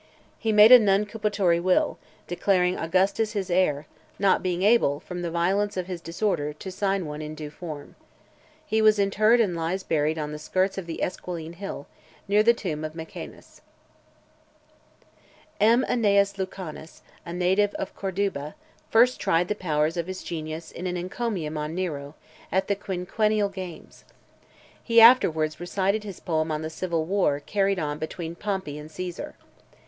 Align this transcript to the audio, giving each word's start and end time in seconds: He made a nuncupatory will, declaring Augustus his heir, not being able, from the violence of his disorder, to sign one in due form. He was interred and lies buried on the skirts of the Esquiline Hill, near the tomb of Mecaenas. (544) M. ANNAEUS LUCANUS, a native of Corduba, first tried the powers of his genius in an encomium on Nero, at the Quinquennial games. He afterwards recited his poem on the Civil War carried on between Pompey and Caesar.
He 0.39 0.51
made 0.51 0.71
a 0.71 0.79
nuncupatory 0.79 1.59
will, 1.61 1.99
declaring 2.25 2.75
Augustus 2.75 3.33
his 3.33 3.51
heir, 3.51 3.85
not 4.17 4.41
being 4.41 4.63
able, 4.63 4.99
from 4.99 5.21
the 5.21 5.29
violence 5.29 5.77
of 5.77 5.85
his 5.85 6.01
disorder, 6.01 6.53
to 6.53 6.71
sign 6.71 7.05
one 7.05 7.21
in 7.21 7.35
due 7.35 7.51
form. 7.51 7.93
He 8.65 8.81
was 8.81 8.97
interred 8.97 9.39
and 9.39 9.55
lies 9.55 9.83
buried 9.83 10.17
on 10.17 10.31
the 10.31 10.39
skirts 10.39 10.79
of 10.79 10.87
the 10.87 11.03
Esquiline 11.03 11.53
Hill, 11.53 11.85
near 12.27 12.41
the 12.41 12.51
tomb 12.55 12.83
of 12.83 12.95
Mecaenas. 12.95 13.61
(544) 15.59 15.67
M. 15.69 15.83
ANNAEUS 15.87 16.39
LUCANUS, 16.39 17.03
a 17.23 17.31
native 17.33 17.75
of 17.75 17.95
Corduba, 17.95 18.55
first 18.89 19.19
tried 19.19 19.49
the 19.49 19.53
powers 19.53 19.97
of 19.97 20.07
his 20.07 20.23
genius 20.23 20.71
in 20.71 20.87
an 20.87 20.97
encomium 20.97 21.59
on 21.59 21.75
Nero, 21.75 22.15
at 22.51 22.67
the 22.67 22.75
Quinquennial 22.75 23.49
games. 23.49 24.03
He 24.83 24.99
afterwards 24.99 25.59
recited 25.59 26.03
his 26.03 26.19
poem 26.19 26.51
on 26.51 26.63
the 26.63 26.71
Civil 26.71 27.05
War 27.05 27.39
carried 27.39 27.77
on 27.77 27.99
between 27.99 28.33
Pompey 28.33 28.79
and 28.79 28.89
Caesar. 28.89 29.35